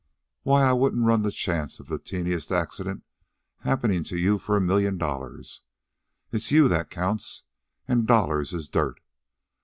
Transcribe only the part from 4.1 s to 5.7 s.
you for a million dollars.